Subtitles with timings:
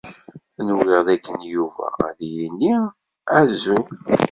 [0.67, 2.73] Nwiɣ dakken Yuba ad d-yini
[3.39, 3.85] azul.